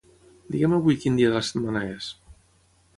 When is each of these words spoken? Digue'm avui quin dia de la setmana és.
Digue'm 0.55 0.73
avui 0.77 0.97
quin 1.05 1.21
dia 1.21 1.29
de 1.33 1.37
la 1.37 1.45
setmana 1.51 1.85
és. 1.93 2.13